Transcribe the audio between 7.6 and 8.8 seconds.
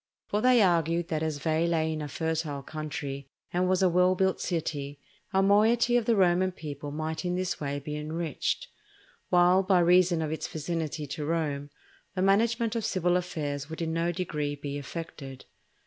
way be enriched;